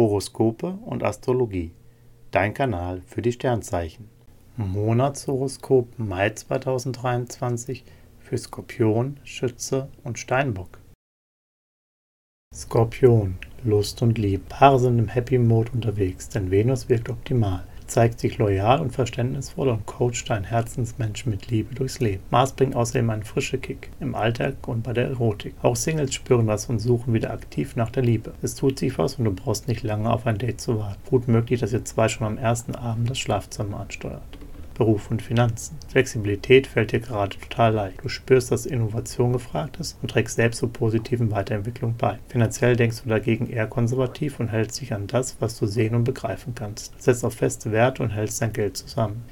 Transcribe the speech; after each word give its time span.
Horoskope 0.00 0.78
und 0.86 1.04
Astrologie. 1.04 1.72
Dein 2.30 2.54
Kanal 2.54 3.02
für 3.06 3.20
die 3.20 3.32
Sternzeichen. 3.32 4.08
Monatshoroskop 4.56 5.98
Mai 5.98 6.30
2023 6.30 7.84
für 8.18 8.38
Skorpion, 8.38 9.18
Schütze 9.24 9.90
und 10.02 10.18
Steinbock. 10.18 10.78
Skorpion, 12.54 13.36
Lust 13.62 14.00
und 14.00 14.16
Liebe. 14.16 14.42
Paare 14.48 14.78
sind 14.78 14.98
im 14.98 15.08
Happy 15.08 15.36
Mode 15.36 15.72
unterwegs, 15.72 16.30
denn 16.30 16.50
Venus 16.50 16.88
wirkt 16.88 17.10
optimal 17.10 17.66
zeigt 17.90 18.20
sich 18.20 18.38
loyal 18.38 18.80
und 18.80 18.92
verständnisvoll 18.92 19.68
und 19.68 19.86
coacht 19.86 20.30
einen 20.30 20.44
Herzensmensch 20.44 21.26
mit 21.26 21.50
Liebe 21.50 21.74
durchs 21.74 22.00
Leben. 22.00 22.22
Mars 22.30 22.52
bringt 22.52 22.76
außerdem 22.76 23.10
einen 23.10 23.24
frischen 23.24 23.60
Kick 23.60 23.90
im 24.00 24.14
Alltag 24.14 24.68
und 24.68 24.82
bei 24.82 24.92
der 24.92 25.08
Erotik. 25.08 25.54
Auch 25.62 25.76
Singles 25.76 26.14
spüren 26.14 26.46
das 26.46 26.66
und 26.66 26.78
suchen 26.78 27.12
wieder 27.12 27.32
aktiv 27.32 27.76
nach 27.76 27.90
der 27.90 28.02
Liebe. 28.02 28.32
Es 28.42 28.54
tut 28.54 28.78
sich 28.78 28.96
was 28.98 29.16
und 29.16 29.24
du 29.24 29.32
brauchst 29.32 29.68
nicht 29.68 29.82
lange 29.82 30.10
auf 30.10 30.26
ein 30.26 30.38
Date 30.38 30.60
zu 30.60 30.78
warten. 30.78 31.00
Gut 31.08 31.28
möglich, 31.28 31.60
dass 31.60 31.72
ihr 31.72 31.84
zwei 31.84 32.08
schon 32.08 32.26
am 32.26 32.38
ersten 32.38 32.74
Abend 32.74 33.10
das 33.10 33.18
Schlafzimmer 33.18 33.80
ansteuert. 33.80 34.39
Beruf 34.80 35.10
und 35.10 35.20
Finanzen. 35.20 35.76
Flexibilität 35.88 36.66
fällt 36.66 36.92
dir 36.92 37.00
gerade 37.00 37.36
total 37.38 37.74
leicht. 37.74 38.02
Du 38.02 38.08
spürst, 38.08 38.50
dass 38.50 38.64
Innovation 38.64 39.34
gefragt 39.34 39.76
ist 39.78 39.98
und 40.00 40.10
trägst 40.10 40.36
selbst 40.36 40.56
zur 40.56 40.72
positiven 40.72 41.30
Weiterentwicklung 41.30 41.96
bei. 41.98 42.18
Finanziell 42.28 42.76
denkst 42.76 43.02
du 43.02 43.10
dagegen 43.10 43.50
eher 43.50 43.66
konservativ 43.66 44.40
und 44.40 44.48
hältst 44.48 44.80
dich 44.80 44.94
an 44.94 45.06
das, 45.06 45.36
was 45.38 45.58
du 45.58 45.66
sehen 45.66 45.94
und 45.94 46.04
begreifen 46.04 46.54
kannst. 46.54 46.94
Setzt 47.00 47.26
auf 47.26 47.34
feste 47.34 47.72
Werte 47.72 48.02
und 48.02 48.08
hältst 48.08 48.40
dein 48.40 48.54
Geld 48.54 48.78
zusammen. 48.78 49.22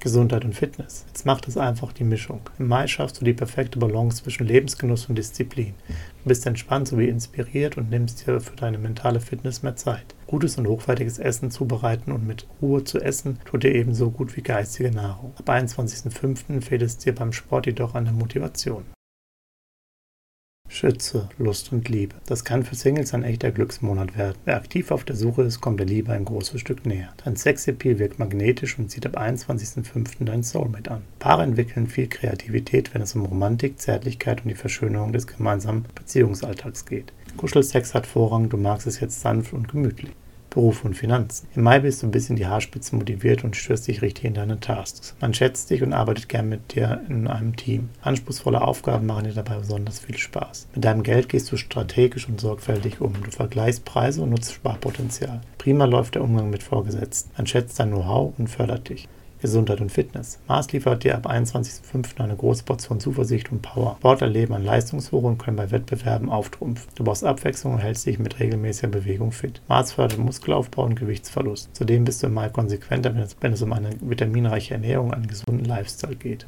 Gesundheit 0.00 0.44
und 0.44 0.54
Fitness. 0.54 1.04
Jetzt 1.08 1.26
macht 1.26 1.48
es 1.48 1.56
einfach 1.56 1.92
die 1.92 2.04
Mischung. 2.04 2.40
Im 2.58 2.68
Mai 2.68 2.86
schaffst 2.86 3.20
du 3.20 3.24
die 3.24 3.32
perfekte 3.32 3.78
Balance 3.78 4.22
zwischen 4.22 4.46
Lebensgenuss 4.46 5.06
und 5.06 5.16
Disziplin. 5.16 5.74
Du 6.22 6.28
bist 6.28 6.46
entspannt 6.46 6.88
sowie 6.88 7.08
inspiriert 7.08 7.76
und 7.76 7.90
nimmst 7.90 8.26
dir 8.26 8.40
für 8.40 8.56
deine 8.56 8.78
mentale 8.78 9.20
Fitness 9.20 9.62
mehr 9.62 9.76
Zeit. 9.76 10.14
Gutes 10.26 10.58
und 10.58 10.66
hochwertiges 10.66 11.18
Essen 11.18 11.50
zubereiten 11.50 12.12
und 12.12 12.26
mit 12.26 12.46
Ruhe 12.60 12.84
zu 12.84 13.00
essen 13.00 13.38
tut 13.44 13.62
dir 13.62 13.74
ebenso 13.74 14.10
gut 14.10 14.36
wie 14.36 14.42
geistige 14.42 14.90
Nahrung. 14.90 15.32
Ab 15.38 15.48
21.05. 15.48 16.60
fehlt 16.60 16.82
es 16.82 16.98
dir 16.98 17.14
beim 17.14 17.32
Sport 17.32 17.66
jedoch 17.66 17.94
an 17.94 18.04
der 18.04 18.14
Motivation. 18.14 18.84
Schütze, 20.68 21.28
Lust 21.38 21.72
und 21.72 21.88
Liebe. 21.88 22.14
Das 22.26 22.44
kann 22.44 22.62
für 22.62 22.74
Singles 22.74 23.14
ein 23.14 23.24
echter 23.24 23.50
Glücksmonat 23.50 24.16
werden. 24.16 24.36
Wer 24.44 24.56
aktiv 24.56 24.90
auf 24.90 25.04
der 25.04 25.16
Suche 25.16 25.42
ist, 25.42 25.60
kommt 25.60 25.80
der 25.80 25.86
Liebe 25.86 26.12
ein 26.12 26.26
großes 26.26 26.60
Stück 26.60 26.84
näher. 26.84 27.08
Dein 27.24 27.36
Sexappeal 27.36 27.98
wirkt 27.98 28.18
magnetisch 28.18 28.78
und 28.78 28.90
zieht 28.90 29.06
ab 29.06 29.18
21.05. 29.18 30.24
dein 30.24 30.42
Soulmate 30.42 30.90
an. 30.90 31.02
Paare 31.18 31.42
entwickeln 31.42 31.86
viel 31.86 32.06
Kreativität, 32.06 32.92
wenn 32.94 33.02
es 33.02 33.14
um 33.14 33.24
Romantik, 33.24 33.80
Zärtlichkeit 33.80 34.42
und 34.42 34.48
die 34.48 34.54
Verschönerung 34.54 35.12
des 35.12 35.26
gemeinsamen 35.26 35.86
Beziehungsalltags 35.94 36.84
geht. 36.84 37.12
Kuschelsex 37.36 37.94
hat 37.94 38.06
Vorrang, 38.06 38.48
du 38.48 38.56
magst 38.56 38.86
es 38.86 39.00
jetzt 39.00 39.20
sanft 39.20 39.54
und 39.54 39.68
gemütlich. 39.68 40.12
Beruf 40.58 40.84
und 40.84 40.94
Finanzen. 40.94 41.46
Im 41.54 41.62
Mai 41.62 41.78
bist 41.78 42.02
du 42.02 42.10
bis 42.10 42.30
in 42.30 42.34
die 42.34 42.48
Haarspitze 42.48 42.96
motiviert 42.96 43.44
und 43.44 43.54
stürzt 43.54 43.86
dich 43.86 44.02
richtig 44.02 44.24
in 44.24 44.34
deine 44.34 44.58
Tasks. 44.58 45.14
Man 45.20 45.32
schätzt 45.32 45.70
dich 45.70 45.84
und 45.84 45.92
arbeitet 45.92 46.28
gern 46.28 46.48
mit 46.48 46.74
dir 46.74 47.00
in 47.08 47.28
einem 47.28 47.54
Team. 47.54 47.90
Anspruchsvolle 48.02 48.60
Aufgaben 48.60 49.06
machen 49.06 49.26
dir 49.26 49.34
dabei 49.34 49.58
besonders 49.58 50.00
viel 50.00 50.18
Spaß. 50.18 50.66
Mit 50.74 50.84
deinem 50.84 51.04
Geld 51.04 51.28
gehst 51.28 51.52
du 51.52 51.56
strategisch 51.56 52.28
und 52.28 52.40
sorgfältig 52.40 53.00
um. 53.00 53.12
Du 53.22 53.30
vergleichst 53.30 53.84
Preise 53.84 54.20
und 54.20 54.30
nutzt 54.30 54.52
Sparpotenzial. 54.52 55.42
Prima 55.58 55.84
läuft 55.84 56.16
der 56.16 56.24
Umgang 56.24 56.50
mit 56.50 56.64
Vorgesetzten. 56.64 57.30
Man 57.36 57.46
schätzt 57.46 57.78
dein 57.78 57.90
Know-how 57.90 58.36
und 58.36 58.48
fördert 58.48 58.88
dich. 58.88 59.06
Gesundheit 59.40 59.80
und 59.80 59.92
Fitness. 59.92 60.38
Mars 60.48 60.72
liefert 60.72 61.04
dir 61.04 61.16
ab 61.16 61.30
21.05. 61.30 62.20
eine 62.20 62.36
große 62.36 62.64
Portion 62.64 63.00
Zuversicht 63.00 63.50
und 63.52 63.62
Power. 63.62 63.96
Sportler 63.98 64.28
leben 64.28 64.54
an 64.54 64.64
Leistungshoch 64.64 65.22
und 65.22 65.38
können 65.38 65.56
bei 65.56 65.70
Wettbewerben 65.70 66.30
auftrumpfen. 66.30 66.88
Du 66.94 67.04
brauchst 67.04 67.24
Abwechslung 67.24 67.74
und 67.74 67.80
hältst 67.80 68.06
dich 68.06 68.18
mit 68.18 68.40
regelmäßiger 68.40 68.88
Bewegung 68.88 69.32
fit. 69.32 69.62
Mars 69.68 69.92
fördert 69.92 70.18
Muskelaufbau 70.18 70.84
und 70.84 70.96
Gewichtsverlust. 70.96 71.74
Zudem 71.74 72.04
bist 72.04 72.22
du 72.22 72.28
Mai 72.28 72.48
konsequenter, 72.48 73.14
wenn 73.14 73.22
es, 73.22 73.36
wenn 73.40 73.52
es 73.52 73.62
um 73.62 73.72
eine 73.72 73.90
vitaminreiche 74.00 74.74
Ernährung 74.74 75.08
und 75.08 75.14
einen 75.14 75.28
gesunden 75.28 75.64
Lifestyle 75.64 76.16
geht. 76.16 76.46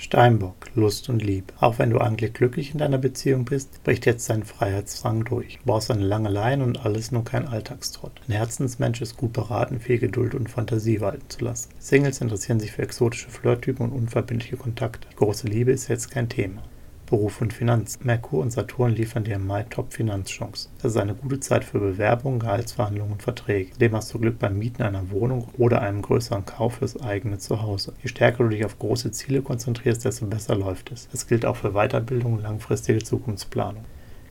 Steinbock, 0.00 0.54
Lust 0.74 1.10
und 1.10 1.20
Liebe. 1.20 1.52
Auch 1.60 1.78
wenn 1.78 1.90
du 1.90 1.98
eigentlich 1.98 2.32
glücklich 2.32 2.72
in 2.72 2.78
deiner 2.78 2.96
Beziehung 2.96 3.44
bist, 3.44 3.84
bricht 3.84 4.06
jetzt 4.06 4.30
dein 4.30 4.44
Freiheitsdrang 4.44 5.26
durch. 5.26 5.58
Du 5.58 5.66
brauchst 5.66 5.90
eine 5.90 6.06
lange 6.06 6.30
Leine 6.30 6.64
und 6.64 6.86
alles 6.86 7.12
nur 7.12 7.22
kein 7.22 7.46
Alltagstrott. 7.46 8.18
Ein 8.26 8.32
Herzensmensch 8.32 9.02
ist 9.02 9.18
gut 9.18 9.34
beraten, 9.34 9.78
viel 9.78 9.98
Geduld 9.98 10.34
und 10.34 10.48
Fantasie 10.48 11.02
walten 11.02 11.28
zu 11.28 11.44
lassen. 11.44 11.68
Singles 11.78 12.22
interessieren 12.22 12.60
sich 12.60 12.72
für 12.72 12.82
exotische 12.82 13.28
Flirttypen 13.28 13.84
und 13.84 13.92
unverbindliche 13.92 14.56
Kontakte. 14.56 15.06
Große 15.16 15.46
Liebe 15.46 15.70
ist 15.70 15.88
jetzt 15.88 16.10
kein 16.10 16.30
Thema. 16.30 16.62
Beruf 17.10 17.40
und 17.40 17.52
Finanz. 17.52 17.98
Merkur 18.04 18.40
und 18.40 18.52
Saturn 18.52 18.92
liefern 18.92 19.24
dir 19.24 19.34
im 19.34 19.46
Mai 19.46 19.64
Top-Finanzchancen. 19.64 20.70
Das 20.80 20.92
ist 20.92 20.96
eine 20.96 21.14
gute 21.14 21.40
Zeit 21.40 21.64
für 21.64 21.80
Bewerbungen, 21.80 22.38
Gehaltsverhandlungen 22.38 23.14
und 23.14 23.22
Verträge. 23.22 23.72
Zudem 23.72 23.96
hast 23.96 24.14
du 24.14 24.20
Glück 24.20 24.38
beim 24.38 24.56
Mieten 24.56 24.82
einer 24.82 25.10
Wohnung 25.10 25.48
oder 25.58 25.82
einem 25.82 26.02
größeren 26.02 26.46
Kauf 26.46 26.74
fürs 26.76 27.00
eigene 27.02 27.38
Zuhause. 27.38 27.94
Je 28.00 28.08
stärker 28.08 28.44
du 28.44 28.50
dich 28.50 28.64
auf 28.64 28.78
große 28.78 29.10
Ziele 29.10 29.42
konzentrierst, 29.42 30.04
desto 30.04 30.26
besser 30.26 30.54
läuft 30.54 30.92
es. 30.92 31.08
Das 31.10 31.26
gilt 31.26 31.44
auch 31.44 31.56
für 31.56 31.72
Weiterbildung 31.72 32.34
und 32.34 32.42
langfristige 32.42 33.02
Zukunftsplanung. 33.02 33.84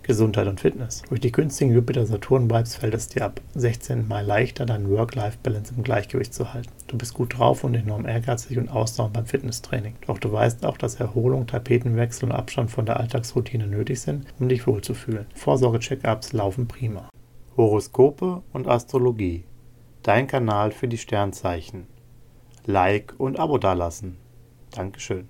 Gesundheit 0.09 0.47
und 0.47 0.59
Fitness. 0.59 1.03
Durch 1.07 1.21
die 1.21 1.31
günstigen 1.31 1.71
Jupiter-Saturn-Vibes 1.71 2.77
fällt 2.77 2.95
es 2.95 3.09
dir 3.09 3.25
ab 3.25 3.41
16. 3.53 4.07
Mai 4.07 4.23
leichter, 4.23 4.65
deinen 4.65 4.89
Work-Life-Balance 4.89 5.75
im 5.77 5.83
Gleichgewicht 5.83 6.33
zu 6.33 6.51
halten. 6.51 6.71
Du 6.87 6.97
bist 6.97 7.13
gut 7.13 7.37
drauf 7.37 7.63
und 7.63 7.75
enorm 7.75 8.07
ehrgeizig 8.07 8.57
und 8.57 8.69
ausdauernd 8.69 9.13
beim 9.13 9.27
Fitnesstraining. 9.27 9.93
Doch 10.07 10.17
du 10.17 10.31
weißt 10.31 10.65
auch, 10.65 10.79
dass 10.79 10.95
Erholung, 10.95 11.45
Tapetenwechsel 11.45 12.27
und 12.27 12.31
Abstand 12.31 12.71
von 12.71 12.87
der 12.87 12.99
Alltagsroutine 12.99 13.67
nötig 13.67 14.01
sind, 14.01 14.25
um 14.39 14.49
dich 14.49 14.65
wohlzufühlen. 14.65 15.27
Vorsorge-Check-ups 15.35 16.33
laufen 16.33 16.67
prima. 16.67 17.07
Horoskope 17.55 18.41
und 18.51 18.67
Astrologie. 18.67 19.43
Dein 20.01 20.25
Kanal 20.25 20.71
für 20.71 20.87
die 20.87 20.97
Sternzeichen. 20.97 21.85
Like 22.65 23.13
und 23.19 23.37
Abo 23.37 23.59
dalassen. 23.59 24.17
Dankeschön. 24.71 25.29